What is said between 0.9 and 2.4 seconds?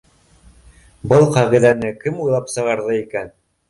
Был ҡағиҙәне кем